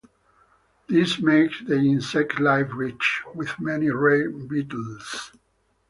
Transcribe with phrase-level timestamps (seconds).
[0.89, 5.31] This makes the insect life rich, with many rare beetles.